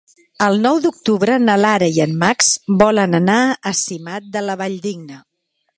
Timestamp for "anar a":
3.21-3.75